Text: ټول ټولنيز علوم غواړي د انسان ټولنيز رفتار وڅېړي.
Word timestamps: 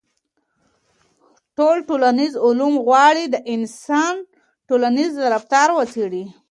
ټول 1.57 1.77
ټولنيز 1.89 2.33
علوم 2.45 2.73
غواړي 2.87 3.23
د 3.29 3.35
انسان 3.55 4.15
ټولنيز 4.69 5.11
رفتار 5.33 5.67
وڅېړي. 5.73 6.23